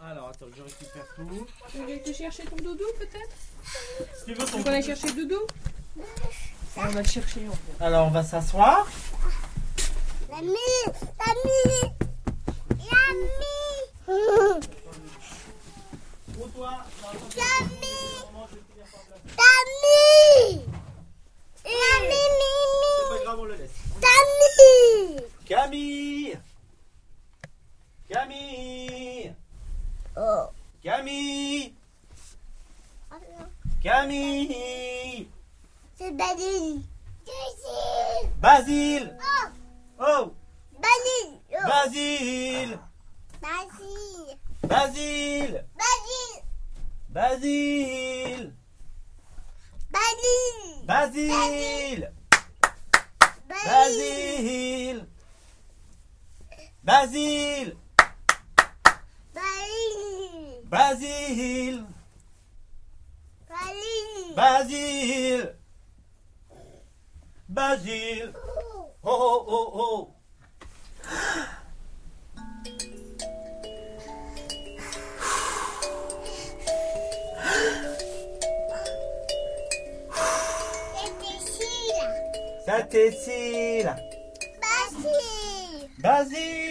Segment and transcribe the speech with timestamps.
[0.00, 1.46] Alors, attends, je récupère tout.
[1.70, 3.36] Tu veux te chercher ton doudou peut-être
[4.16, 5.40] Si tu veux ton veux aller chercher doudou
[6.76, 7.84] On va le chercher en fait.
[7.84, 8.86] Alors, on va s'asseoir.
[10.30, 10.54] L'ami,
[11.26, 11.94] l'ami,
[12.78, 13.54] l'ami,
[16.34, 16.84] Pour toi,
[17.36, 17.76] l'ami,
[19.36, 20.62] l'ami,
[21.64, 22.22] l'ami,
[23.00, 23.70] C'est pas grave, on le laisse.
[24.00, 25.22] l'ami.
[25.46, 26.38] Camille
[28.18, 29.32] Camille.
[30.16, 30.46] Oh.
[30.82, 31.72] Camille.
[33.80, 35.28] Camille.
[35.94, 36.82] C'est Badine.
[38.40, 39.16] Basile
[40.00, 40.32] Oh, Oh.
[40.74, 41.38] Badine.
[41.52, 42.78] Oh, Basile
[43.40, 44.36] Basile.
[44.64, 45.64] Basile
[47.10, 48.52] Badine.
[49.94, 52.10] Basile Badine.
[53.48, 55.06] Basile
[56.82, 57.77] Basile
[60.70, 61.86] Basile.
[63.48, 64.34] Basile.
[64.36, 65.54] Basile
[67.48, 68.32] Basile
[69.02, 70.14] Oh oh oh oh
[83.24, 83.96] Sheila.
[84.60, 85.88] Basile.
[86.02, 86.67] Basile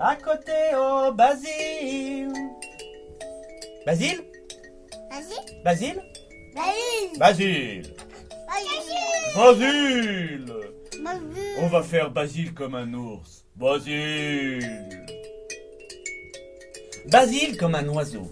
[0.00, 2.32] À côté, oh Basile
[3.84, 4.22] Basile?
[5.10, 5.40] Basile.
[5.64, 6.02] Basile?
[6.54, 7.18] Basile.
[7.18, 7.94] Basile
[8.68, 9.24] Basile.
[9.34, 10.46] Basile
[11.02, 11.56] Basile.
[11.60, 13.44] On va faire Basile comme un ours.
[13.56, 14.60] Basile.
[17.06, 18.30] Basile comme un oiseau.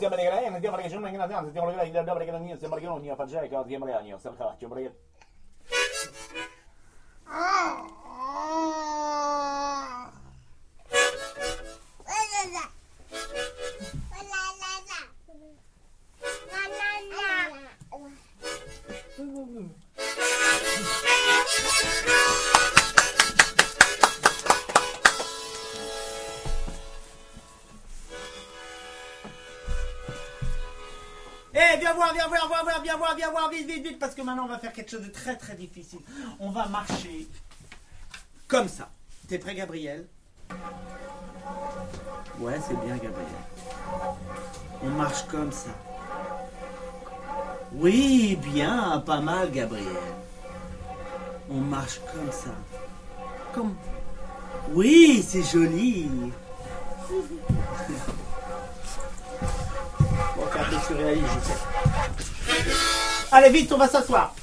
[0.00, 0.60] siempre que la gente
[4.58, 5.09] siempre
[32.82, 35.02] viens voir, viens voir, vite, vite, vite, parce que maintenant on va faire quelque chose
[35.02, 36.00] de très très difficile.
[36.38, 37.28] On va marcher
[38.48, 38.88] comme ça.
[39.28, 40.06] T'es prêt, Gabriel?
[42.38, 43.26] Ouais, c'est bien, Gabriel.
[44.82, 45.70] On marche comme ça.
[47.72, 49.86] Oui, bien, pas mal, Gabriel.
[51.48, 52.50] On marche comme ça.
[53.52, 53.76] Comme.
[54.72, 56.10] Oui, c'est joli.
[60.36, 62.29] Bon, faire des surréalistes, je sais.
[63.32, 64.34] Allez, vite, on va s'asseoir.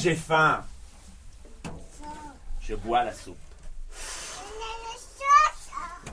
[0.00, 0.64] J'ai faim.
[2.60, 3.36] Je bois la soupe.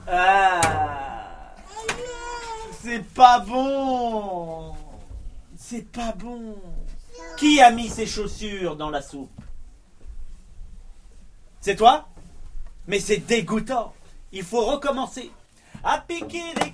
[0.06, 0.60] Ah,
[2.82, 4.74] c'est pas bon.
[5.56, 6.56] C'est pas bon.
[7.38, 9.30] Qui a mis ses chaussures dans la soupe?
[11.60, 12.08] C'est toi?
[12.86, 13.94] Mais c'est dégoûtant.
[14.32, 15.30] Il faut recommencer.
[15.82, 16.72] À piquer les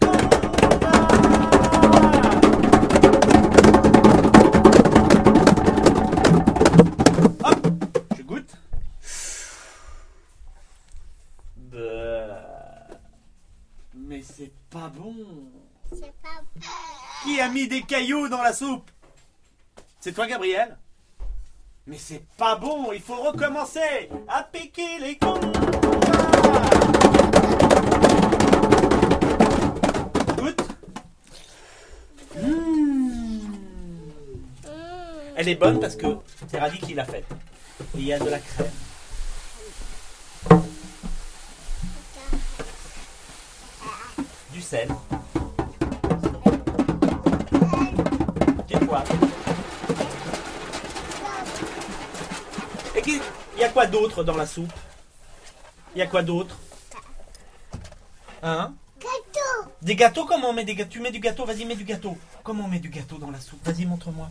[14.84, 15.14] pas bon.
[15.92, 16.42] C'est pas
[17.22, 18.90] Qui a mis des cailloux dans la soupe?
[20.00, 20.76] C'est toi, Gabriel?
[21.86, 25.40] Mais c'est pas bon, il faut recommencer à piquer les cons.
[30.36, 30.62] Goûte.
[32.36, 33.52] Mmh.
[35.36, 36.06] Elle est bonne parce que
[36.48, 37.26] c'est Ravi qui l'a faite.
[37.94, 38.83] Il y a de la crème.
[44.64, 44.88] Sel.
[48.66, 49.12] Des poivres.
[52.96, 54.72] Et il y a quoi d'autre dans la soupe?
[55.94, 56.56] Il y a quoi d'autre?
[58.42, 58.72] Hein?
[58.98, 59.70] Gâteau.
[59.82, 60.24] Des gâteaux?
[60.24, 61.44] Comment on met des gâteaux Tu mets du gâteau?
[61.44, 62.16] Vas-y, mets du gâteau.
[62.42, 63.64] Comment on met du gâteau dans la soupe?
[63.64, 64.30] Vas-y, montre-moi.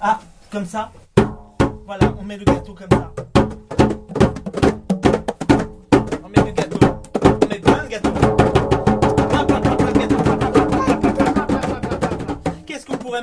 [0.00, 0.20] Ah,
[0.50, 0.92] comme ça
[1.86, 3.12] Voilà, on met le gâteau comme ça.
[6.24, 6.81] On met du gâteau.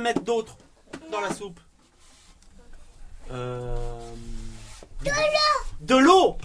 [0.00, 0.56] Mettre d'autre
[1.12, 1.60] dans la soupe
[3.30, 4.14] Euh...
[5.02, 5.60] De l'eau.
[5.80, 6.36] De l'eau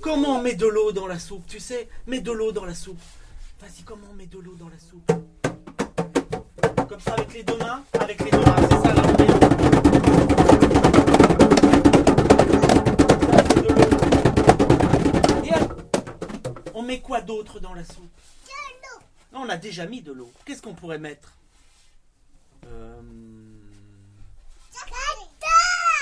[0.00, 2.74] Comment on met de l'eau dans la soupe Tu sais, mets de l'eau dans la
[2.74, 3.00] soupe.
[3.60, 5.10] Vas-y, comment on met de l'eau dans la soupe?
[6.88, 9.28] Comme ça, avec les deux mains Avec les deux mains, c'est ça là, on met.
[15.48, 15.52] Et
[16.74, 17.96] on quoi d'autre dans la soupe?
[18.44, 18.50] De
[18.82, 19.00] l'eau.
[19.32, 20.32] Non, on a déjà mis de l'eau.
[20.44, 21.32] Qu'est-ce qu'on pourrait mettre
[22.66, 23.00] Euh,
[24.72, 24.88] Gâteau.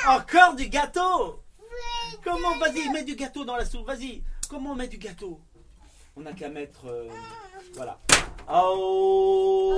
[0.08, 2.18] Encore du gâteau Oui.
[2.22, 3.86] Comment Vas-y, mets du gâteau dans la soupe.
[3.86, 4.22] Vas-y.
[4.48, 5.40] Comment on met du gâteau
[6.16, 6.86] On n'a qu'à mettre.
[6.86, 7.08] euh,
[7.74, 7.98] voilà.
[8.48, 9.72] Oh.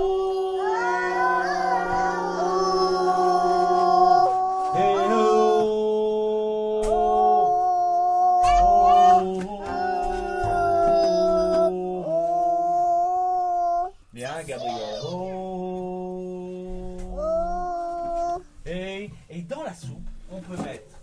[19.59, 21.01] Dans la soupe, on peut mettre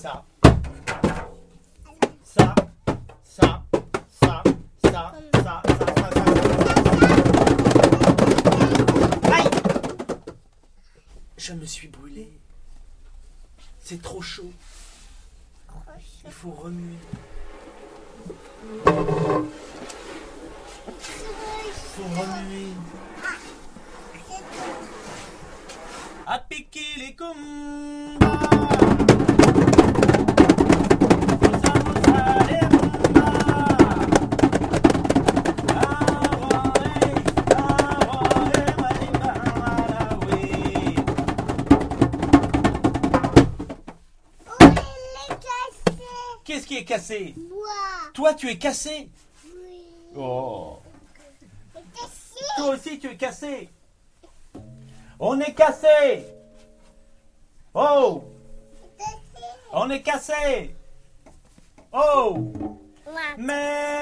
[0.00, 0.56] ça, ça,
[2.24, 2.54] ça,
[3.22, 3.62] ça,
[4.10, 4.42] ça, ça,
[4.82, 6.24] ça, ça, ça, ça.
[9.32, 9.50] Aïe
[11.36, 12.28] Je me suis brûlé.
[13.78, 14.50] C'est trop chaud.
[16.24, 16.98] Il faut remuer.
[18.68, 18.92] Il
[21.72, 22.74] faut remuer.
[26.26, 27.34] à piquer les combats.
[46.44, 47.34] Qu'est-ce qui est cassé?
[47.48, 47.68] Moi.
[48.12, 49.08] Toi, tu es cassé?
[49.44, 49.50] Oui.
[50.16, 50.78] Oh.
[51.74, 52.44] Cassé?
[52.56, 53.70] Toi aussi, tu es cassé?
[55.18, 56.24] On est cassé.
[57.72, 58.24] Oh,
[58.72, 59.44] Il est cassé.
[59.72, 60.74] on est cassé.
[61.92, 62.52] Oh,
[63.36, 63.94] merci.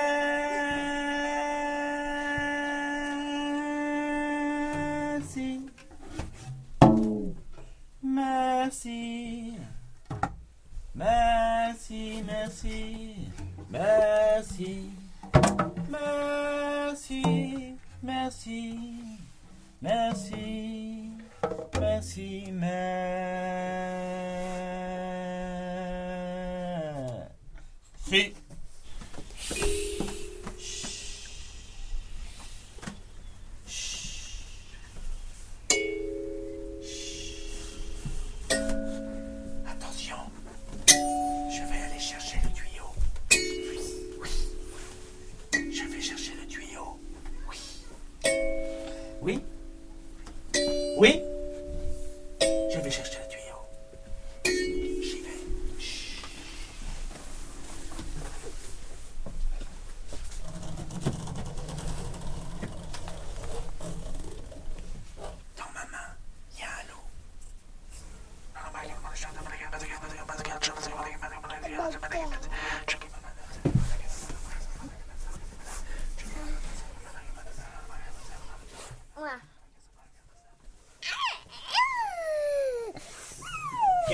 [8.02, 9.54] Merci.
[10.94, 13.16] Merci, merci.
[13.70, 14.90] Merci.
[15.90, 17.22] Merci.
[18.02, 18.78] Merci.
[19.80, 20.81] Merci.
[22.02, 23.91] mercy, man.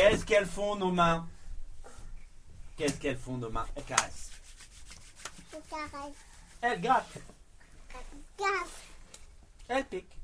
[0.09, 1.29] Qu'est-ce qu'elles font nos mains?
[2.79, 3.67] Qu'est-ce qu'elles font nos mains?
[3.77, 4.31] Elles caressent.
[5.53, 6.15] Je caresse.
[6.63, 7.19] Elles grattent.
[8.39, 8.87] Gaffe.
[9.69, 10.19] Elles piquent.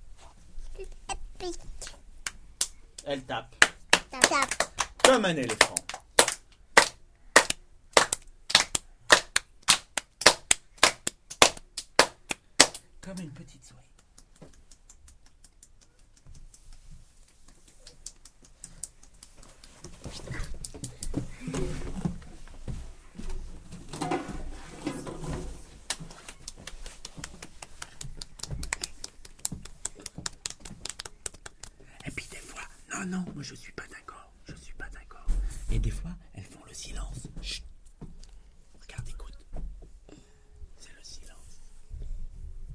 [3.04, 3.54] Elles tapent.
[4.10, 4.26] Tape.
[4.26, 4.72] Tape.
[5.04, 5.74] Comme un éléphant.
[13.02, 13.80] Comme une petite souris.
[32.06, 32.60] Et puis des fois,
[32.94, 35.26] non, non, moi je suis pas d'accord, je suis pas d'accord.
[35.70, 37.28] Et des fois, elles font le silence.
[37.42, 37.64] Chut.
[38.80, 39.38] Regarde, écoute.
[40.78, 41.60] C'est le silence.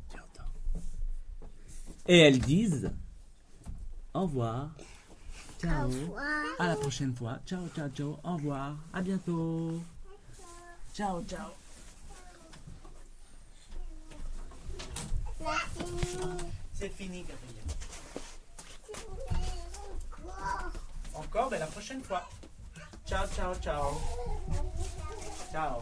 [0.09, 0.51] Tu entends
[2.07, 2.91] Et elles disent
[4.13, 4.71] au revoir.
[5.59, 5.85] Ciao.
[5.85, 6.45] Au revoir.
[6.59, 7.39] À la prochaine fois.
[7.45, 8.19] Ciao, ciao, ciao.
[8.23, 8.75] Au revoir.
[8.93, 9.81] À bientôt.
[10.93, 11.51] Ciao, ciao.
[16.73, 17.59] C'est fini, Gabriel.
[20.11, 22.29] Quoi Mais la prochaine fois.
[23.06, 24.00] Ciao, ciao, ciao.
[25.51, 25.82] Ciao.